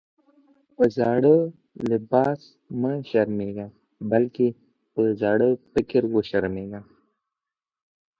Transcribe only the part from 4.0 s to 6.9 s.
بلکي په زاړه فکر وشرمېږئ.